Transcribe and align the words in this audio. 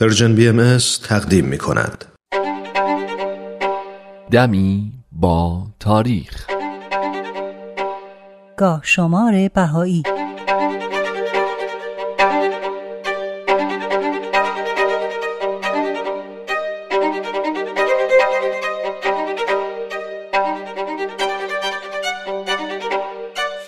پرژن 0.00 0.34
بی 0.34 0.48
ام 0.48 0.78
تقدیم 1.04 1.44
می 1.44 1.58
کند. 1.58 2.04
دمی 4.30 4.92
با 5.12 5.66
تاریخ 5.80 6.46
گاه 8.56 8.80
شمار 8.84 9.48
بهایی 9.54 10.02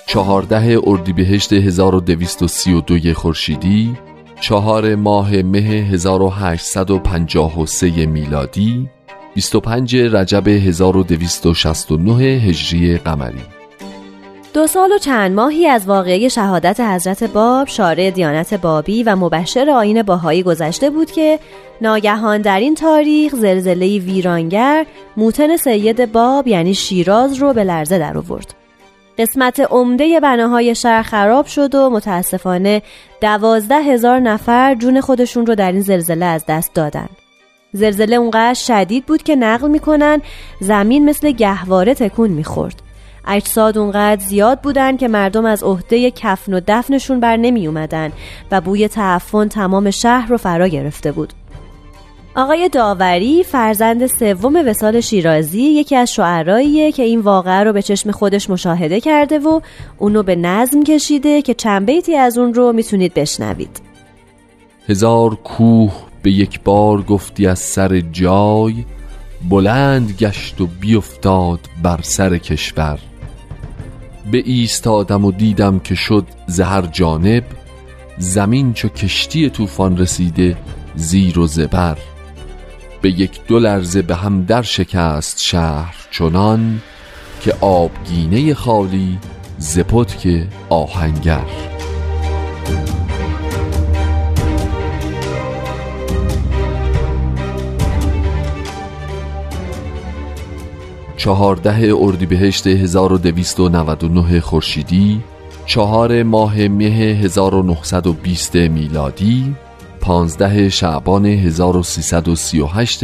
چهارده 0.07 0.79
اردیبهشت 0.85 1.53
1232 1.53 3.15
خورشیدی 3.15 3.97
چهار 4.41 4.95
ماه 4.95 5.43
مه 5.43 5.59
1853 5.59 8.07
میلادی 8.07 8.89
25 9.35 9.97
رجب 9.97 10.49
1269 10.49 12.23
هجری 12.23 12.97
قمری 12.97 13.43
دو 14.55 14.67
سال 14.67 14.93
و 14.93 14.99
چند 14.99 15.33
ماهی 15.33 15.67
از 15.67 15.87
واقعه 15.87 16.29
شهادت 16.29 16.81
حضرت 16.81 17.25
باب 17.25 17.69
شارع 17.69 18.11
دیانت 18.11 18.55
بابی 18.55 19.03
و 19.03 19.17
مبشر 19.17 19.71
آین 19.71 20.03
باهایی 20.03 20.43
گذشته 20.43 20.91
بود 20.91 21.11
که 21.11 21.39
ناگهان 21.81 22.41
در 22.41 22.61
این 22.61 22.75
تاریخ 22.75 23.35
زلزله 23.35 23.99
ویرانگر 23.99 24.87
موتن 25.17 25.57
سید 25.57 26.13
باب 26.13 26.49
یعنی 26.49 26.75
شیراز 26.75 27.35
رو 27.35 27.53
به 27.53 27.65
لرزه 27.65 27.99
در 27.99 28.19
آورد. 28.19 28.60
قسمت 29.21 29.61
عمده 29.61 30.21
بناهای 30.21 30.75
شهر 30.75 31.03
خراب 31.03 31.47
شد 31.47 31.75
و 31.75 31.91
متاسفانه 31.91 32.83
دوازده 33.21 33.83
هزار 33.83 34.21
نفر 34.21 34.75
جون 34.75 35.01
خودشون 35.01 35.47
رو 35.47 35.55
در 35.55 35.73
این 35.73 35.81
زلزله 35.81 36.25
از 36.25 36.45
دست 36.49 36.75
دادن. 36.75 37.09
زلزله 37.73 38.17
اونقدر 38.17 38.55
شدید 38.55 39.07
بود 39.07 39.23
که 39.23 39.37
نقل 39.37 39.69
می‌کنن 39.69 40.23
زمین 40.61 41.05
مثل 41.05 41.31
گهواره 41.31 41.95
تکون 41.95 42.31
می‌خورد. 42.31 42.83
اجساد 43.29 43.79
اونقدر 43.79 44.25
زیاد 44.25 44.61
بودن 44.61 44.97
که 44.97 45.09
مردم 45.09 45.45
از 45.45 45.63
عهده 45.63 46.11
کفن 46.11 46.55
و 46.55 46.61
دفنشون 46.67 47.21
بر 47.21 47.37
نمی 47.37 47.67
اومدن 47.67 48.13
و 48.51 48.61
بوی 48.61 48.89
تعفن 48.89 49.49
تمام 49.49 49.91
شهر 49.91 50.29
رو 50.29 50.37
فرا 50.37 50.69
گرفته 50.69 51.13
بود. 51.13 51.33
آقای 52.41 52.69
داوری 52.69 53.45
فرزند 53.45 54.07
سوم 54.07 54.57
وسال 54.67 55.01
شیرازی 55.01 55.63
یکی 55.63 55.97
از 55.97 56.13
شعراییه 56.13 56.93
که 56.93 57.03
این 57.03 57.21
واقعه 57.21 57.65
رو 57.65 57.73
به 57.73 57.83
چشم 57.83 58.11
خودش 58.11 58.51
مشاهده 58.51 59.01
کرده 59.01 59.39
و 59.39 59.61
اونو 59.99 60.23
به 60.23 60.37
نظم 60.37 60.85
کشیده 60.85 61.43
که 61.43 61.55
چند 61.55 61.87
بیتی 61.87 62.17
از 62.17 62.39
اون 62.39 62.55
رو 62.55 62.73
می‌تونید 62.73 63.15
بشنوید. 63.15 63.81
هزار 64.89 65.35
کوه 65.35 65.93
به 66.23 66.31
یک 66.31 66.61
بار 66.61 67.03
گفتی 67.03 67.47
از 67.47 67.59
سر 67.59 68.01
جای 68.01 68.75
بلند 69.51 70.17
گشت 70.19 70.61
و 70.61 70.67
بیفتاد 70.81 71.61
بر 71.83 72.01
سر 72.03 72.39
کشور. 72.39 72.99
به 74.31 74.43
ایستادم 74.45 75.25
و 75.25 75.33
دیدم 75.33 75.79
که 75.79 75.95
شد 75.95 76.25
زهر 76.47 76.83
جانب 76.83 77.45
زمین 78.19 78.73
چو 78.73 78.89
کشتی 78.89 79.51
طوفان 79.51 79.99
رسیده 79.99 80.57
زیر 80.95 81.39
و 81.39 81.47
زبر. 81.47 82.10
به 83.03 83.11
یک 83.11 83.41
دو 83.47 83.59
لرزه 83.59 84.03
به 84.03 84.17
هم 84.17 84.45
در 84.45 84.63
شکست 84.63 85.43
شهر 85.43 85.95
چنان 86.11 86.81
که 87.41 87.55
آبگینه 87.61 88.55
خالی 88.55 89.19
که 90.17 90.49
آهنگر. 90.69 91.47
چهارده 101.17 101.95
اردیبهشت 101.97 102.67
1299 102.67 104.41
خورشیدی 104.41 105.21
چهار 105.67 106.23
ماه 106.23 106.69
مه 106.69 106.85
1920 106.85 108.57
میلادی 108.57 109.55
پانزده 110.11 110.69
شعبان 110.69 111.27
1338 111.27 113.01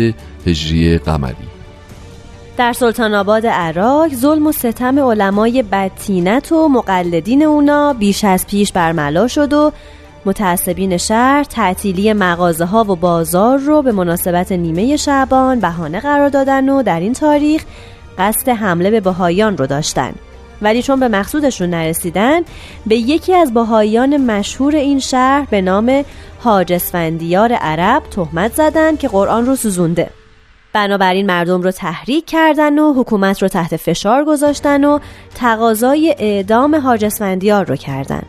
هجری 0.47 0.99
قمری. 0.99 1.35
در 2.57 2.73
سلطان 2.73 3.15
آباد 3.15 3.47
عراق 3.47 4.15
ظلم 4.15 4.47
و 4.47 4.53
ستم 4.53 4.99
علمای 4.99 5.63
بدتینت 5.63 6.53
و 6.53 6.69
مقلدین 6.69 7.43
اونا 7.43 7.93
بیش 7.93 8.25
از 8.25 8.47
پیش 8.47 8.73
برملا 8.73 9.29
شد 9.29 9.53
و 9.53 9.73
متعصبین 10.25 10.97
شهر 10.97 11.45
تعطیلی 11.45 12.13
مغازه 12.13 12.65
ها 12.65 12.85
و 12.85 12.97
بازار 12.97 13.59
رو 13.59 13.83
به 13.83 13.93
مناسبت 13.93 14.53
نیمه 14.53 14.97
شعبان 14.97 15.61
بهانه 15.61 16.01
قرار 16.01 16.29
دادن 16.29 16.69
و 16.69 16.83
در 16.83 17.01
این 17.01 17.13
تاریخ 17.13 17.65
قصد 18.19 18.49
حمله 18.49 18.91
به 18.91 19.01
بهایان 19.01 19.57
رو 19.57 19.67
داشتن. 19.67 20.13
ولی 20.63 20.83
چون 20.83 21.01
به 21.01 21.09
مقصودشون 21.09 21.71
نرسیدن 21.71 22.41
به 22.87 22.97
یکی 22.97 23.35
از 23.35 23.55
باهایان 23.55 24.17
مشهور 24.17 24.77
این 24.77 24.99
شهر 24.99 25.47
به 25.51 25.61
نام 25.61 26.05
حاج 26.47 26.73
اسفندیار 26.73 27.53
عرب 27.53 28.03
تهمت 28.03 28.55
زدن 28.55 28.97
که 28.97 29.09
قرآن 29.09 29.47
رو 29.47 29.57
سوزونده. 29.57 30.11
بنابراین 30.73 31.27
مردم 31.27 31.63
رو 31.63 31.71
تحریک 31.71 32.27
کردن 32.27 32.79
و 32.79 32.95
حکومت 32.95 33.43
رو 33.43 33.49
تحت 33.49 33.77
فشار 33.77 34.25
گذاشتن 34.25 34.85
و 34.85 34.99
تقاضای 35.35 36.15
اعدام 36.19 36.75
حاج 36.75 37.05
اسفندیار 37.05 37.65
رو 37.65 37.77
کردن. 37.77 38.23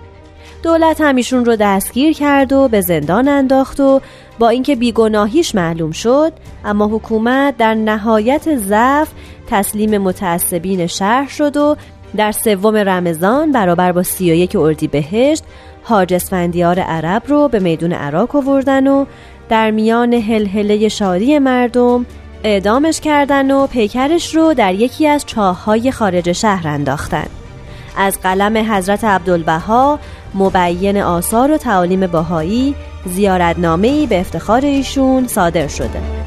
دولت 0.63 1.01
همیشون 1.01 1.45
رو 1.45 1.55
دستگیر 1.55 2.13
کرد 2.13 2.53
و 2.53 2.67
به 2.67 2.81
زندان 2.81 3.27
انداخت 3.27 3.79
و 3.79 4.01
با 4.39 4.49
اینکه 4.49 4.75
بیگناهیش 4.75 5.55
معلوم 5.55 5.91
شد 5.91 6.33
اما 6.65 6.87
حکومت 6.87 7.57
در 7.57 7.73
نهایت 7.73 8.55
ضعف 8.55 9.09
تسلیم 9.47 9.97
متعصبین 9.97 10.87
شهر 10.87 11.27
شد 11.27 11.57
و 11.57 11.75
در 12.15 12.31
سوم 12.31 12.75
رمضان 12.75 13.51
برابر 13.51 13.91
با 13.91 14.03
سی 14.03 14.31
و 14.31 14.33
یک 14.33 14.55
اردی 14.55 14.87
بهشت 14.87 15.43
حاج 15.87 16.13
اسفندیار 16.13 16.79
عرب 16.79 17.23
رو 17.27 17.47
به 17.47 17.59
میدون 17.59 17.93
عراق 17.93 18.35
آوردن 18.35 18.87
و 18.87 19.05
در 19.49 19.71
میان 19.71 20.13
هلهله 20.13 20.87
شادی 20.87 21.39
مردم 21.39 22.05
اعدامش 22.43 22.99
کردن 23.01 23.51
و 23.51 23.67
پیکرش 23.67 24.35
رو 24.35 24.53
در 24.53 24.73
یکی 24.73 25.07
از 25.07 25.25
چاههای 25.25 25.91
خارج 25.91 26.31
شهر 26.31 26.67
انداختن. 26.67 27.27
از 27.97 28.19
قلم 28.21 28.57
حضرت 28.73 29.03
عبدالبها 29.03 29.99
مبین 30.35 30.97
آثار 30.97 31.51
و 31.51 31.57
تعالیم 31.57 32.07
باهایی 32.07 32.75
زیارتنامه‌ای 33.05 34.07
به 34.07 34.19
افتخار 34.19 34.61
ایشون 34.65 35.27
صادر 35.27 35.67
شده. 35.67 36.26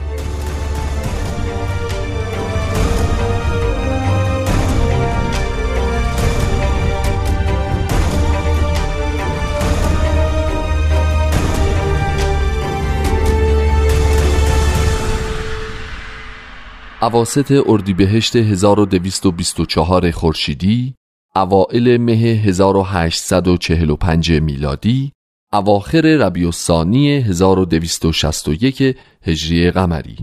اواسط 17.02 17.62
اردیبهشت 17.66 18.36
1224 18.36 20.10
خورشیدی 20.10 20.94
اوائل 21.36 21.96
مه 21.96 22.12
1845 22.12 24.32
میلادی 24.32 25.12
اواخر 25.52 26.00
ربیع 26.00 26.46
الثانی 26.46 27.10
1261 27.10 28.96
هجری 29.22 29.70
قمری. 29.70 30.16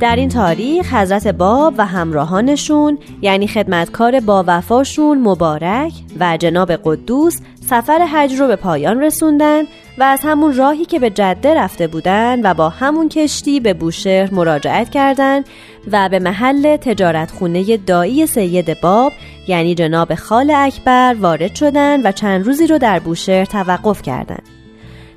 در 0.00 0.16
این 0.16 0.28
تاریخ 0.28 0.94
حضرت 0.94 1.26
باب 1.26 1.74
و 1.78 1.86
همراهانشون 1.86 2.98
یعنی 3.22 3.48
خدمتکار 3.48 4.20
با 4.20 4.44
وفاشون 4.46 5.20
مبارک 5.20 5.92
و 6.20 6.36
جناب 6.36 6.72
قدوس 6.84 7.40
سفر 7.70 8.06
حج 8.12 8.34
رو 8.34 8.46
به 8.46 8.56
پایان 8.56 9.00
رسوندن 9.00 9.62
و 9.98 10.02
از 10.02 10.20
همون 10.24 10.56
راهی 10.56 10.84
که 10.84 10.98
به 10.98 11.10
جده 11.10 11.54
رفته 11.54 11.86
بودن 11.86 12.40
و 12.50 12.54
با 12.54 12.68
همون 12.68 13.08
کشتی 13.08 13.60
به 13.60 13.74
بوشهر 13.74 14.34
مراجعت 14.34 14.90
کردند 14.90 15.44
و 15.92 16.08
به 16.08 16.18
محل 16.18 16.76
تجارت 16.76 17.30
خونه 17.30 17.76
دایی 17.76 18.26
سید 18.26 18.80
باب 18.80 19.12
یعنی 19.48 19.74
جناب 19.74 20.14
خال 20.14 20.52
اکبر 20.56 21.16
وارد 21.20 21.54
شدند 21.54 22.00
و 22.04 22.12
چند 22.12 22.46
روزی 22.46 22.66
رو 22.66 22.78
در 22.78 22.98
بوشهر 22.98 23.44
توقف 23.44 24.02
کردند. 24.02 24.42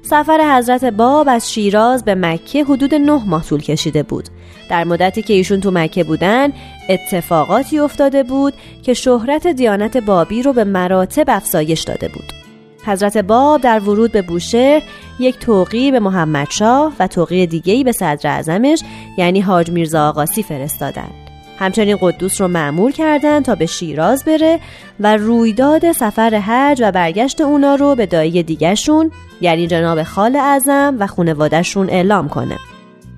سفر 0.02 0.58
حضرت 0.58 0.86
باب 0.86 1.30
از 1.30 1.54
شیراز 1.54 2.06
به 2.06 2.16
مکه 2.16 2.64
حدود 2.64 2.96
نه 2.96 3.22
ماه 3.26 3.46
طول 3.46 3.62
کشیده 3.62 4.04
بود 4.04 4.30
در 4.70 4.84
مدتی 4.84 5.22
که 5.22 5.34
ایشون 5.34 5.62
تو 5.62 5.72
مکه 5.72 6.04
بودن 6.04 6.54
اتفاقاتی 6.90 7.80
افتاده 7.80 8.24
بود 8.24 8.54
که 8.84 8.94
شهرت 8.94 9.48
دیانت 9.48 9.98
بابی 9.98 10.44
رو 10.44 10.54
به 10.54 10.64
مراتب 10.64 11.26
افزایش 11.28 11.82
داده 11.82 12.08
بود 12.08 12.41
حضرت 12.86 13.18
باب 13.18 13.62
در 13.62 13.80
ورود 13.80 14.12
به 14.12 14.22
بوشهر 14.22 14.84
یک 15.20 15.40
توقی 15.40 15.92
به 15.92 16.00
محمد 16.00 16.48
شاه 16.50 16.94
و 17.00 17.08
توقی 17.08 17.48
دیگهی 17.48 17.84
به 17.84 17.92
صدر 17.92 18.30
اعظمش 18.30 18.84
یعنی 19.18 19.42
حاج 19.42 19.72
میرزا 19.72 20.10
آقاسی 20.10 20.44
فرستادند. 20.44 21.14
همچنین 21.60 21.98
قدوس 22.02 22.42
رو 22.42 22.48
معمور 22.48 22.92
کردن 22.92 23.42
تا 23.42 23.56
به 23.56 23.66
شیراز 23.66 24.24
بره 24.24 24.60
و 25.00 25.18
رویداد 25.18 25.92
سفر 25.92 26.36
حج 26.36 26.80
و 26.82 26.92
برگشت 26.92 27.42
اونا 27.42 27.76
رو 27.76 27.96
به 27.96 28.06
دایی 28.06 28.44
دیگهشون 28.44 29.12
یعنی 29.42 29.68
جناب 29.68 30.04
خال 30.04 30.36
اعظم 30.36 30.96
و 31.00 31.08
خونوادهشون 31.08 31.90
اعلام 31.90 32.30
کنه. 32.30 32.58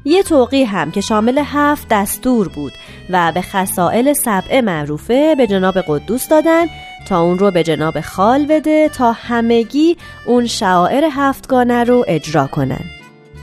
یه 0.05 0.23
توقی 0.23 0.63
هم 0.63 0.91
که 0.91 1.01
شامل 1.01 1.41
هفت 1.45 1.87
دستور 1.91 2.47
بود 2.47 2.73
و 3.09 3.31
به 3.31 3.41
خسائل 3.41 4.13
سبعه 4.13 4.61
معروفه 4.61 5.35
به 5.35 5.47
جناب 5.47 5.77
قدوس 5.87 6.27
دادن 6.27 6.65
تا 7.07 7.21
اون 7.21 7.39
رو 7.39 7.51
به 7.51 7.63
جناب 7.63 8.01
خال 8.01 8.45
بده 8.45 8.89
تا 8.89 9.11
همگی 9.11 9.97
اون 10.25 10.47
شعائر 10.47 11.09
هفتگانه 11.11 11.83
رو 11.83 12.05
اجرا 12.07 12.47
کنن. 12.47 12.85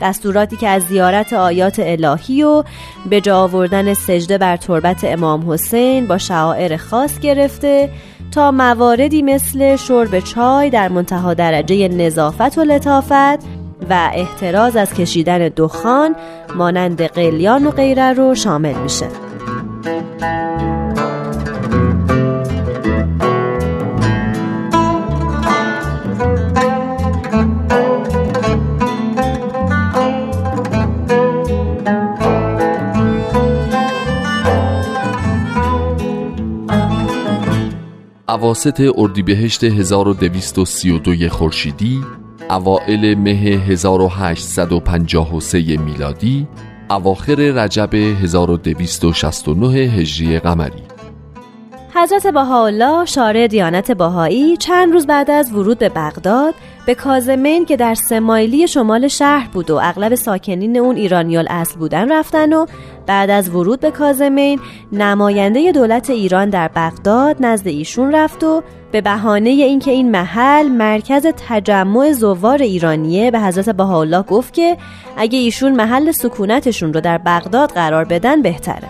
دستوراتی 0.02 0.56
که 0.56 0.68
از 0.68 0.82
زیارت 0.82 1.32
آیات 1.32 1.76
الهی 1.78 2.42
و 2.42 2.64
به 3.10 3.20
جا 3.20 3.42
آوردن 3.42 3.94
سجده 3.94 4.38
بر 4.38 4.56
تربت 4.56 5.04
امام 5.04 5.50
حسین 5.50 6.06
با 6.06 6.18
شعائر 6.18 6.76
خاص 6.76 7.18
گرفته 7.18 7.90
تا 8.30 8.50
مواردی 8.50 9.22
مثل 9.22 9.76
شرب 9.76 10.20
چای 10.20 10.70
در 10.70 10.88
منتها 10.88 11.34
درجه 11.34 11.88
نظافت 11.88 12.58
و 12.58 12.64
لطافت 12.64 13.44
و 13.90 14.10
احتراز 14.14 14.76
از 14.76 14.94
کشیدن 14.94 15.38
دخان 15.48 16.16
مانند 16.56 17.02
قلیان 17.02 17.66
و 17.66 17.70
غیره 17.70 18.12
رو 18.12 18.34
شامل 18.34 18.74
میشه. 18.74 19.08
اواسط 38.30 38.92
اردیبهشت 38.96 39.64
1232 39.64 41.28
خورشیدی 41.28 42.00
اوائل 42.50 43.14
مه 43.14 43.30
1853 43.30 45.76
میلادی 45.76 46.48
اواخر 46.90 47.34
رجب 47.34 47.94
1269 47.94 49.78
هجری 49.78 50.38
قمری. 50.38 50.82
حضرت 51.94 52.26
بهاءالله 52.26 53.04
شارع 53.04 53.46
دیانت 53.46 53.90
باهایی 53.90 54.56
چند 54.56 54.92
روز 54.92 55.06
بعد 55.06 55.30
از 55.30 55.52
ورود 55.52 55.78
به 55.78 55.88
بغداد 55.88 56.54
به 56.90 56.94
کازمین 56.94 57.64
که 57.64 57.76
در 57.76 57.94
سمایلی 57.94 58.68
شمال 58.68 59.08
شهر 59.08 59.48
بود 59.52 59.70
و 59.70 59.80
اغلب 59.82 60.14
ساکنین 60.14 60.76
اون 60.76 60.96
ایرانیال 60.96 61.46
اصل 61.50 61.78
بودن 61.78 62.12
رفتن 62.12 62.52
و 62.52 62.66
بعد 63.06 63.30
از 63.30 63.48
ورود 63.48 63.80
به 63.80 63.90
کازمین 63.90 64.60
نماینده 64.92 65.72
دولت 65.72 66.10
ایران 66.10 66.50
در 66.50 66.68
بغداد 66.68 67.36
نزد 67.40 67.66
ایشون 67.66 68.14
رفت 68.14 68.44
و 68.44 68.62
به 68.92 69.00
بهانه 69.00 69.50
اینکه 69.50 69.90
این 69.90 70.10
محل 70.10 70.68
مرکز 70.68 71.26
تجمع 71.48 72.12
زوار 72.12 72.62
ایرانیه 72.62 73.30
به 73.30 73.40
حضرت 73.40 73.70
بهاءالله 73.70 74.22
گفت 74.22 74.54
که 74.54 74.76
اگه 75.16 75.38
ایشون 75.38 75.72
محل 75.72 76.12
سکونتشون 76.12 76.92
رو 76.92 77.00
در 77.00 77.18
بغداد 77.18 77.70
قرار 77.72 78.04
بدن 78.04 78.42
بهتره. 78.42 78.88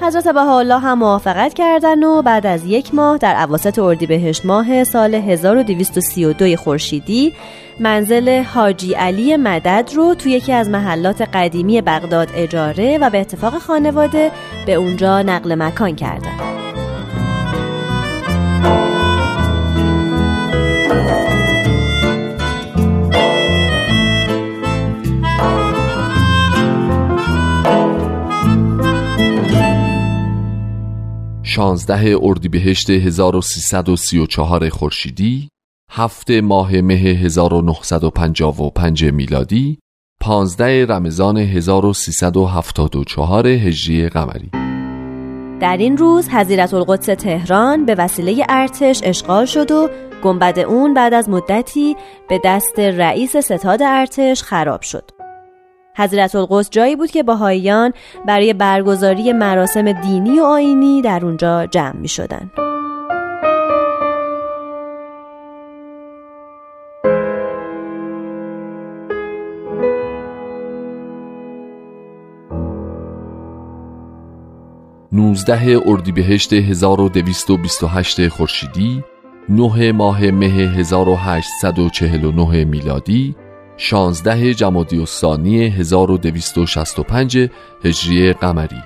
حضرت 0.00 0.28
بهاءالله 0.28 0.78
هم 0.78 0.98
موافقت 0.98 1.54
کردن 1.54 2.04
و 2.04 2.22
بعد 2.22 2.46
از 2.46 2.64
یک 2.64 2.94
ماه 2.94 3.18
در 3.18 3.42
اواسط 3.42 3.78
اردیبهشت 3.78 4.46
ماه 4.46 4.84
سال 4.84 5.14
1232 5.14 6.56
خورشیدی 6.56 7.32
منزل 7.80 8.42
حاجی 8.42 8.94
علی 8.94 9.36
مدد 9.36 9.90
رو 9.94 10.14
توی 10.14 10.32
یکی 10.32 10.52
از 10.52 10.68
محلات 10.68 11.22
قدیمی 11.22 11.80
بغداد 11.80 12.28
اجاره 12.34 12.98
و 12.98 13.10
به 13.10 13.20
اتفاق 13.20 13.58
خانواده 13.58 14.30
به 14.66 14.74
اونجا 14.74 15.22
نقل 15.22 15.54
مکان 15.54 15.96
کردند. 15.96 16.73
16 31.54 32.18
اردیبهشت 32.22 32.90
1334 32.90 34.68
خورشیدی 34.68 35.48
هفت 35.90 36.30
ماه 36.30 36.80
مه 36.80 36.94
1955 36.94 39.04
میلادی 39.04 39.78
15 40.20 40.86
رمضان 40.86 41.36
1374 41.36 43.46
هجری 43.46 44.08
قمری. 44.08 44.50
در 45.60 45.76
این 45.76 45.96
روز 45.96 46.28
حضیرت 46.28 46.74
القدس 46.74 47.06
تهران 47.06 47.86
به 47.86 47.94
وسیله 47.94 48.46
ارتش 48.48 49.00
اشغال 49.04 49.46
شد 49.46 49.70
و 49.70 49.90
گنبد 50.24 50.58
اون 50.58 50.94
بعد 50.94 51.14
از 51.14 51.28
مدتی 51.28 51.96
به 52.28 52.40
دست 52.44 52.78
رئیس 52.78 53.36
ستاد 53.36 53.82
ارتش 53.82 54.42
خراب 54.42 54.82
شد. 54.82 55.13
حضرت 55.96 56.34
القدس 56.34 56.70
جایی 56.70 56.96
بود 56.96 57.10
که 57.10 57.22
باهاییان 57.22 57.92
برای 58.26 58.52
برگزاری 58.52 59.32
مراسم 59.32 59.92
دینی 59.92 60.40
و 60.40 60.42
آینی 60.42 61.02
در 61.02 61.24
اونجا 61.24 61.66
جمع 61.66 61.96
می 61.96 62.08
شدن. 62.08 62.50
نوزده 75.12 75.80
اردیبهشت 75.86 76.52
1228 76.52 78.28
خورشیدی 78.28 79.04
نه 79.48 79.92
ماه 79.92 80.30
مه 80.30 80.46
1849 80.46 82.64
میلادی 82.64 83.36
16 83.76 84.54
جمادی 84.54 84.98
الثانی 84.98 85.66
1265 85.66 87.50
هجری 87.84 88.32
قمری 88.32 88.82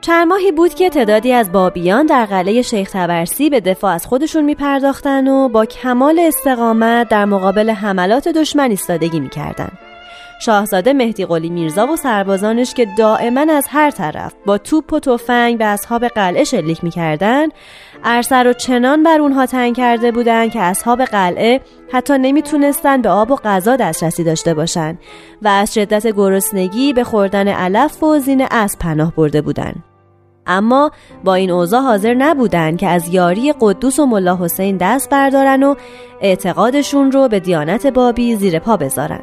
چند 0.00 0.28
ماهی 0.28 0.52
بود 0.52 0.74
که 0.74 0.90
تعدادی 0.90 1.32
از 1.32 1.52
بابیان 1.52 2.06
در 2.06 2.26
قلعه 2.26 2.62
شیخ 2.62 2.90
تبرسی 2.92 3.50
به 3.50 3.60
دفاع 3.60 3.94
از 3.94 4.06
خودشون 4.06 4.44
می 4.44 4.54
پرداختن 4.54 5.28
و 5.28 5.48
با 5.48 5.64
کمال 5.64 6.18
استقامت 6.18 7.08
در 7.08 7.24
مقابل 7.24 7.70
حملات 7.70 8.28
دشمن 8.28 8.70
ایستادگی 8.70 9.20
می 9.20 9.28
کردن. 9.28 9.68
شاهزاده 10.40 10.92
مهدی 10.92 11.26
قلی 11.26 11.50
میرزا 11.50 11.86
و 11.86 11.96
سربازانش 11.96 12.74
که 12.74 12.86
دائما 12.98 13.46
از 13.50 13.66
هر 13.70 13.90
طرف 13.90 14.34
با 14.46 14.58
توپ 14.58 14.92
و 14.92 15.00
تفنگ 15.00 15.58
به 15.58 15.64
اصحاب 15.64 16.08
قلعه 16.08 16.44
شلیک 16.44 16.84
می‌کردند 16.84 17.52
ارسر 18.04 18.46
و 18.46 18.52
چنان 18.52 19.02
بر 19.02 19.20
اونها 19.20 19.46
تنگ 19.46 19.76
کرده 19.76 20.12
بودند 20.12 20.50
که 20.50 20.60
اصحاب 20.60 21.04
قلعه 21.04 21.60
حتی 21.92 22.18
نمی‌تونستند 22.18 23.02
به 23.02 23.08
آب 23.08 23.30
و 23.30 23.36
غذا 23.36 23.76
دسترسی 23.76 24.24
داشته 24.24 24.54
باشند 24.54 24.98
و 25.42 25.48
از 25.48 25.74
شدت 25.74 26.06
گرسنگی 26.06 26.92
به 26.92 27.04
خوردن 27.04 27.48
علف 27.48 28.02
و 28.02 28.18
زین 28.18 28.46
اسب 28.50 28.78
پناه 28.78 29.12
برده 29.14 29.42
بودند 29.42 29.84
اما 30.46 30.90
با 31.24 31.34
این 31.34 31.50
اوضاع 31.50 31.80
حاضر 31.80 32.14
نبودند 32.14 32.78
که 32.78 32.88
از 32.88 33.14
یاری 33.14 33.54
قدوس 33.60 33.98
و 33.98 34.06
ملا 34.06 34.36
حسین 34.36 34.76
دست 34.76 35.10
بردارن 35.10 35.62
و 35.62 35.74
اعتقادشون 36.20 37.12
رو 37.12 37.28
به 37.28 37.40
دیانت 37.40 37.86
بابی 37.86 38.36
زیر 38.36 38.58
پا 38.58 38.76
بذارن. 38.76 39.20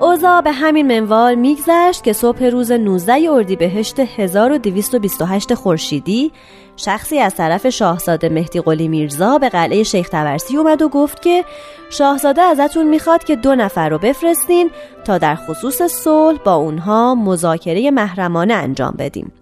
اوزا 0.00 0.40
به 0.40 0.52
همین 0.52 0.86
منوال 0.86 1.34
میگذشت 1.34 2.04
که 2.04 2.12
صبح 2.12 2.44
روز 2.44 2.72
19 2.72 3.30
اردیبهشت 3.30 4.00
1228 4.00 5.54
خورشیدی 5.54 6.32
شخصی 6.76 7.18
از 7.18 7.34
طرف 7.34 7.68
شاهزاده 7.68 8.28
مهدی 8.28 8.60
قلی 8.60 8.88
میرزا 8.88 9.38
به 9.38 9.48
قلعه 9.48 9.82
شیخ 9.82 10.08
تورسی 10.08 10.56
اومد 10.56 10.82
و 10.82 10.88
گفت 10.88 11.22
که 11.22 11.44
شاهزاده 11.90 12.42
ازتون 12.42 12.86
می‌خواد 12.86 13.24
که 13.24 13.36
دو 13.36 13.54
نفر 13.54 13.88
رو 13.88 13.98
بفرستین 13.98 14.70
تا 15.04 15.18
در 15.18 15.34
خصوص 15.34 15.82
صلح 15.82 16.38
با 16.44 16.54
اونها 16.54 17.14
مذاکره 17.14 17.90
محرمانه 17.90 18.54
انجام 18.54 18.94
بدیم. 18.98 19.32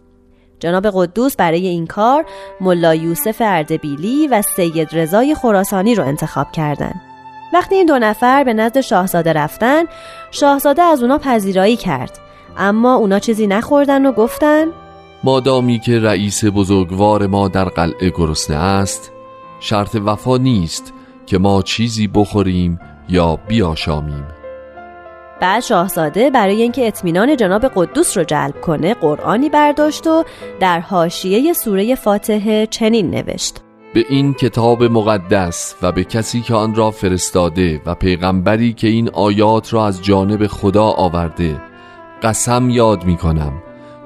جناب 0.60 0.86
قدوس 0.86 1.36
برای 1.36 1.66
این 1.66 1.86
کار 1.86 2.26
ملا 2.60 2.94
یوسف 2.94 3.36
اردبیلی 3.40 4.28
و 4.28 4.42
سید 4.42 4.88
رضای 4.92 5.34
خراسانی 5.34 5.94
رو 5.94 6.04
انتخاب 6.04 6.52
کردند. 6.52 7.05
وقتی 7.52 7.74
این 7.74 7.86
دو 7.86 7.98
نفر 7.98 8.44
به 8.44 8.54
نزد 8.54 8.80
شاهزاده 8.80 9.32
رفتن 9.32 9.84
شاهزاده 10.30 10.82
از 10.82 11.02
اونا 11.02 11.18
پذیرایی 11.18 11.76
کرد. 11.76 12.18
اما 12.56 12.94
اونا 12.94 13.18
چیزی 13.18 13.46
نخوردن 13.46 14.06
و 14.06 14.12
گفتن 14.12 14.66
مادامی 15.24 15.78
که 15.78 16.00
رئیس 16.00 16.44
بزرگوار 16.44 17.26
ما 17.26 17.48
در 17.48 17.64
قلعه 17.64 18.10
گرسنه 18.10 18.56
است 18.56 19.12
شرط 19.60 19.96
وفا 20.04 20.36
نیست 20.36 20.92
که 21.26 21.38
ما 21.38 21.62
چیزی 21.62 22.08
بخوریم 22.08 22.80
یا 23.08 23.36
بیاشامیم. 23.48 24.26
بعد 25.40 25.62
شاهزاده 25.62 26.30
برای 26.30 26.62
اینکه 26.62 26.86
اطمینان 26.86 27.36
جناب 27.36 27.66
قدوس 27.74 28.16
رو 28.16 28.24
جلب 28.24 28.60
کنه 28.60 28.94
قرآنی 28.94 29.48
برداشت 29.48 30.06
و 30.06 30.24
در 30.60 30.80
حاشیه 30.80 31.52
سوره 31.52 31.94
فاتحه 31.94 32.66
چنین 32.66 33.10
نوشت. 33.10 33.65
به 33.96 34.04
این 34.08 34.34
کتاب 34.34 34.84
مقدس 34.84 35.74
و 35.82 35.92
به 35.92 36.04
کسی 36.04 36.40
که 36.40 36.54
آن 36.54 36.74
را 36.74 36.90
فرستاده 36.90 37.82
و 37.86 37.94
پیغمبری 37.94 38.72
که 38.72 38.88
این 38.88 39.10
آیات 39.10 39.74
را 39.74 39.86
از 39.86 40.02
جانب 40.02 40.46
خدا 40.46 40.84
آورده 40.84 41.62
قسم 42.22 42.70
یاد 42.70 43.04
می 43.04 43.16
کنم 43.16 43.52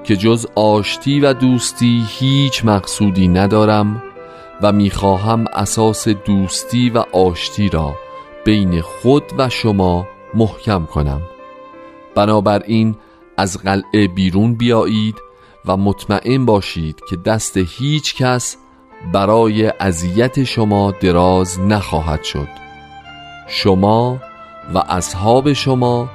که 0.05 0.17
جز 0.17 0.47
آشتی 0.55 1.21
و 1.21 1.33
دوستی 1.33 2.05
هیچ 2.09 2.65
مقصودی 2.65 3.29
ندارم 3.29 4.03
و 4.63 4.73
می‌خواهم 4.73 5.45
اساس 5.53 6.09
دوستی 6.09 6.91
و 6.91 6.99
آشتی 7.13 7.69
را 7.69 7.95
بین 8.45 8.81
خود 8.81 9.25
و 9.39 9.49
شما 9.49 10.07
محکم 10.35 10.87
کنم. 10.87 11.23
بنابراین 12.15 12.97
از 13.37 13.59
قلعه 13.59 14.09
بیرون 14.09 14.55
بیایید 14.55 15.17
و 15.67 15.77
مطمئن 15.77 16.47
باشید 16.47 17.01
که 17.09 17.17
دست 17.17 17.57
هیچ 17.57 18.17
کس 18.17 18.57
برای 19.13 19.73
اذیت 19.81 20.45
شما 20.45 20.91
دراز 21.01 21.61
نخواهد 21.61 22.23
شد. 22.23 22.49
شما 23.47 24.19
و 24.75 24.79
اصحاب 24.79 25.53
شما 25.53 26.09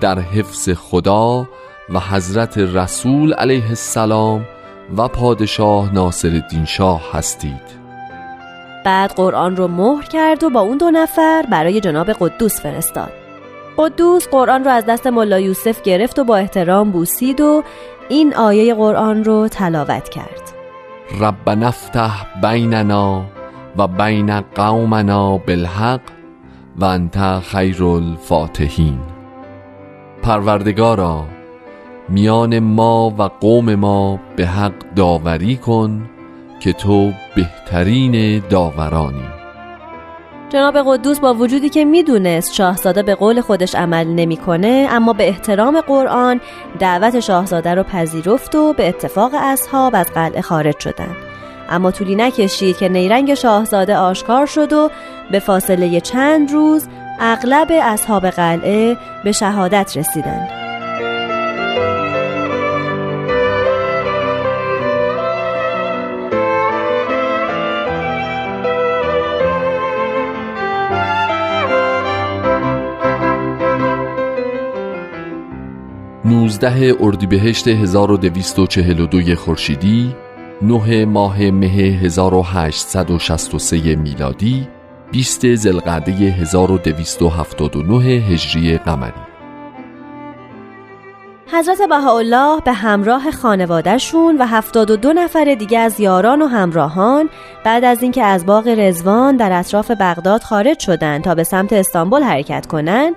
در 0.00 0.18
حفظ 0.18 0.68
خدا 0.70 1.48
و 1.88 2.00
حضرت 2.00 2.58
رسول 2.58 3.34
علیه 3.34 3.68
السلام 3.68 4.44
و 4.96 5.08
پادشاه 5.08 5.94
ناصر 5.94 6.28
الدین 6.28 6.64
شاه 6.64 7.02
هستید. 7.12 7.82
بعد 8.84 9.12
قرآن 9.12 9.56
رو 9.56 9.68
مهر 9.68 10.02
کرد 10.02 10.44
و 10.44 10.50
با 10.50 10.60
اون 10.60 10.78
دو 10.78 10.90
نفر 10.90 11.44
برای 11.50 11.80
جناب 11.80 12.10
قدوس 12.10 12.60
فرستاد. 12.60 13.12
قدوس 13.76 14.28
قرآن 14.28 14.64
رو 14.64 14.70
از 14.70 14.86
دست 14.86 15.06
ملا 15.06 15.40
یوسف 15.40 15.82
گرفت 15.82 16.18
و 16.18 16.24
با 16.24 16.36
احترام 16.36 16.90
بوسید 16.90 17.40
و 17.40 17.62
این 18.08 18.34
آیه 18.34 18.74
قرآن 18.74 19.24
رو 19.24 19.48
تلاوت 19.48 20.08
کرد. 20.08 20.51
رب 21.20 21.50
نفتح 21.50 22.26
بیننا 22.42 23.24
و 23.76 23.86
بین 23.86 24.40
قومنا 24.40 25.38
بالحق 25.38 26.00
و 26.76 26.84
انت 26.84 27.38
خیر 27.38 27.84
الفاتحین. 27.84 28.98
پروردگارا 30.22 31.24
میان 32.08 32.58
ما 32.58 33.14
و 33.18 33.22
قوم 33.22 33.74
ما 33.74 34.18
به 34.36 34.46
حق 34.46 34.94
داوری 34.96 35.56
کن 35.56 36.08
که 36.60 36.72
تو 36.72 37.12
بهترین 37.36 38.38
داورانی. 38.38 39.41
جناب 40.52 40.78
قدوس 40.86 41.20
با 41.20 41.34
وجودی 41.34 41.68
که 41.68 41.84
می‌دونست 41.84 42.54
شاهزاده 42.54 43.02
به 43.02 43.14
قول 43.14 43.40
خودش 43.40 43.74
عمل 43.74 44.06
نمی‌کنه 44.06 44.88
اما 44.90 45.12
به 45.12 45.28
احترام 45.28 45.80
قرآن 45.80 46.40
دعوت 46.78 47.20
شاهزاده 47.20 47.74
رو 47.74 47.82
پذیرفت 47.82 48.54
و 48.54 48.72
به 48.72 48.88
اتفاق 48.88 49.30
اصحاب 49.34 49.94
از 49.96 50.12
قلعه 50.12 50.40
خارج 50.40 50.78
شدند. 50.78 51.16
اما 51.70 51.90
طولی 51.90 52.14
نکشید 52.14 52.76
که 52.76 52.88
نیرنگ 52.88 53.34
شاهزاده 53.34 53.96
آشکار 53.96 54.46
شد 54.46 54.72
و 54.72 54.90
به 55.30 55.38
فاصله 55.38 56.00
چند 56.00 56.52
روز 56.52 56.86
اغلب 57.20 57.68
اصحاب 57.82 58.26
قلعه 58.26 58.96
به 59.24 59.32
شهادت 59.32 59.96
رسیدند. 59.96 60.61
19 76.62 76.96
اردیبهشت 77.00 77.68
1242 77.68 79.34
خورشیدی 79.34 80.14
9 80.62 81.04
ماه 81.04 81.50
مه 81.50 81.66
1863 81.66 83.96
میلادی 83.96 84.68
20 85.12 85.54
زلقعده 85.54 86.12
1279 86.12 88.04
هجری 88.04 88.78
قمری. 88.78 89.12
حضرت 91.52 91.82
بهاءالله 91.88 92.60
به 92.60 92.72
همراه 92.72 93.30
خانوادهشون 93.30 94.38
و 94.38 94.46
72 94.46 95.12
نفر 95.12 95.56
دیگه 95.58 95.78
از 95.78 96.00
یاران 96.00 96.42
و 96.42 96.46
همراهان 96.46 97.28
بعد 97.64 97.84
از 97.84 98.02
اینکه 98.02 98.24
از 98.24 98.46
باغ 98.46 98.68
رزوان 98.68 99.36
در 99.36 99.58
اطراف 99.58 99.90
بغداد 99.90 100.42
خارج 100.42 100.78
شدند 100.78 101.24
تا 101.24 101.34
به 101.34 101.44
سمت 101.44 101.72
استانبول 101.72 102.22
حرکت 102.22 102.66
کنند 102.66 103.14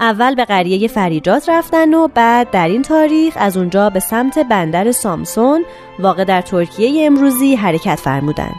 اول 0.00 0.34
به 0.34 0.44
قریه 0.44 0.88
فریجات 0.88 1.48
رفتن 1.48 1.94
و 1.94 2.08
بعد 2.08 2.50
در 2.50 2.68
این 2.68 2.82
تاریخ 2.82 3.34
از 3.36 3.56
اونجا 3.56 3.90
به 3.90 4.00
سمت 4.00 4.38
بندر 4.38 4.92
سامسون 4.92 5.64
واقع 5.98 6.24
در 6.24 6.40
ترکیه 6.40 7.06
امروزی 7.06 7.54
حرکت 7.54 7.96
فرمودند. 7.96 8.54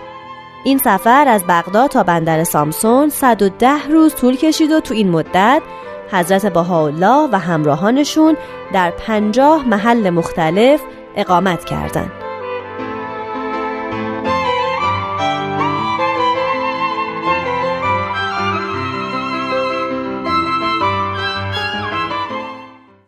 این 0.64 0.78
سفر 0.78 1.28
از 1.28 1.44
بغداد 1.48 1.90
تا 1.90 2.04
بندر 2.04 2.44
سامسون 2.44 3.10
110 3.10 3.88
روز 3.90 4.16
طول 4.16 4.36
کشید 4.36 4.72
و 4.72 4.80
تو 4.80 4.94
این 4.94 5.10
مدت 5.10 5.62
حضرت 6.12 6.46
بهاءالله 6.46 7.30
و 7.32 7.40
همراهانشون 7.40 8.38
در 8.74 8.92
پنجاه 8.92 9.68
محل 9.68 10.10
مختلف 10.10 10.82
اقامت 11.16 11.66
کردند. 11.66 12.17